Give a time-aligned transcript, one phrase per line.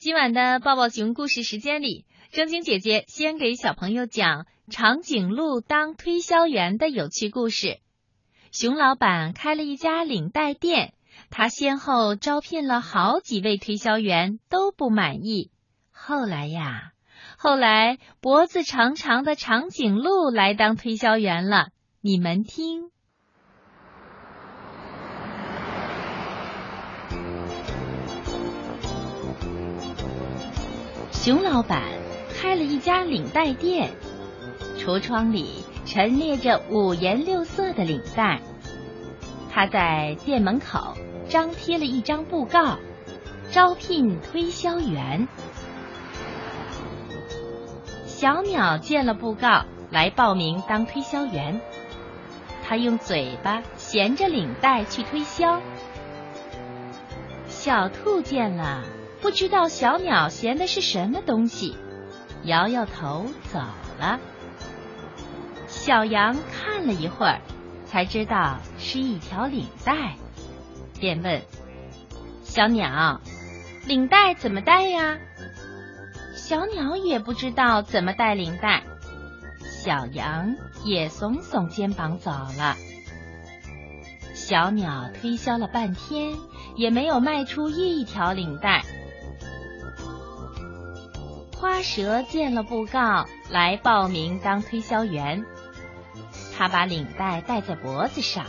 [0.00, 7.80] 今晚的抱抱熊故事时间里，正晶姐姐先给小朋友讲长颈鹿当推销员的有趣故事。
[8.50, 10.94] 熊老板开了一家领带店，
[11.28, 15.50] 他先后招聘了好几位推销员，都不满意。
[15.90, 16.92] 后来呀，
[17.36, 21.72] 后来脖子长长的长颈鹿来当推销员了。
[22.00, 22.90] 你们听。
[31.22, 31.82] 熊老板
[32.34, 33.90] 开了一家领带店，
[34.78, 38.40] 橱窗里陈列着五颜六色的领带。
[39.50, 40.96] 他在店门口
[41.28, 42.78] 张贴了一张布告，
[43.50, 45.28] 招聘推销员。
[48.06, 51.60] 小鸟见了布告，来报名当推销员。
[52.66, 55.60] 他用嘴巴衔着领带去推销。
[57.46, 58.82] 小兔见了。
[59.20, 61.76] 不知道小鸟衔的是什么东西，
[62.44, 63.60] 摇摇头走
[63.98, 64.18] 了。
[65.66, 67.40] 小羊看了一会儿，
[67.84, 70.16] 才知道是一条领带，
[70.98, 71.42] 便问
[72.42, 73.20] 小鸟
[73.86, 75.18] ：“领带怎么戴呀？”
[76.34, 78.82] 小鸟也不知道怎么戴领带，
[79.62, 82.76] 小羊也耸耸肩膀走了。
[84.34, 86.34] 小鸟推销了半天，
[86.74, 88.82] 也没有卖出一条领带。
[91.60, 95.44] 花蛇见了布告，来报名当推销员。
[96.56, 98.46] 他把领带戴在脖子上，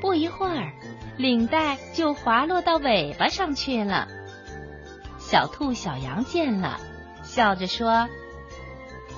[0.00, 0.72] 不一会儿，
[1.18, 4.08] 领带就滑落到尾巴上去了。
[5.18, 6.80] 小兔、小羊见了，
[7.22, 8.08] 笑着说：“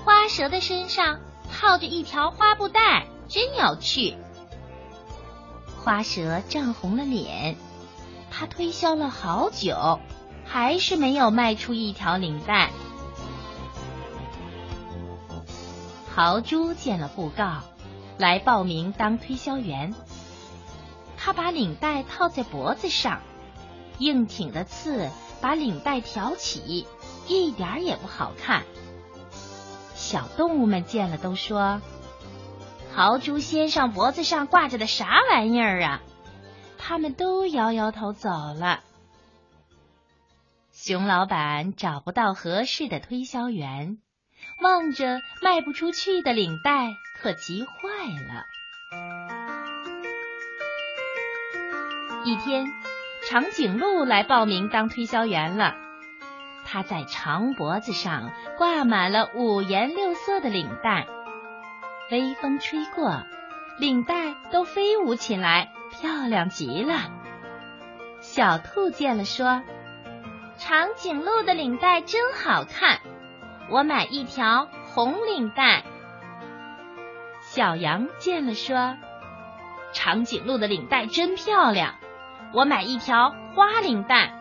[0.05, 1.21] 花蛇的身上
[1.53, 4.17] 套着一条花布袋，真有趣。”
[5.81, 7.55] 花蛇涨红了脸，
[8.33, 10.01] 他推销了好久，
[10.45, 12.71] 还是没有卖出一条领带。
[16.17, 17.61] 豪猪见了布告，
[18.17, 19.95] 来报名当推销员。
[21.19, 23.21] 他把领带套在脖子上，
[23.99, 25.11] 硬挺的刺
[25.43, 26.87] 把领带挑起，
[27.29, 28.63] 一点也不好看。
[29.95, 31.83] 小动物们见了都说
[32.97, 36.01] ：“豪猪先生脖子上挂着的啥玩意儿啊？”
[36.81, 38.81] 他们都摇摇头走了。
[40.73, 43.99] 熊老板找不到合适的推销员。
[44.61, 47.79] 望着卖不出去的领带，可急坏
[48.27, 48.47] 了。
[52.25, 52.67] 一天，
[53.29, 55.77] 长颈鹿来报名当推销员了。
[56.65, 61.07] 它在长脖子上挂满了五颜六色的领带，
[62.11, 63.23] 微风吹过，
[63.79, 67.13] 领带都飞舞起来，漂亮极了。
[68.21, 69.63] 小兔见了说
[70.59, 72.99] ：“长颈鹿的领带真好看。”
[73.71, 75.85] 我买一条红领带。
[77.41, 78.97] 小羊见了说
[79.95, 81.95] ：“长颈鹿的领带真漂亮，
[82.53, 84.33] 我买一条花领带。”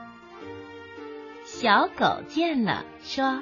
[1.46, 3.42] 小狗见了说：“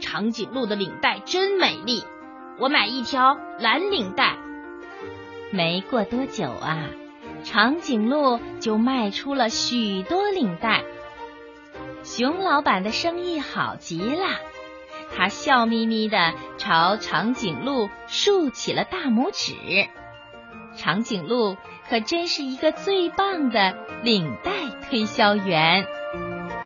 [0.00, 2.04] 长颈鹿的领带真美丽，
[2.58, 4.36] 我买一条蓝领带。”
[5.50, 6.90] 没过多久啊，
[7.42, 10.84] 长颈鹿就卖出了许多领带。
[12.04, 14.26] 熊老板的生意好极了。
[15.14, 19.88] 他笑眯眯的朝长颈鹿竖起了大拇指。
[20.76, 21.56] 长颈鹿
[21.88, 24.52] 可真是一个最棒的领带
[24.88, 25.86] 推销员。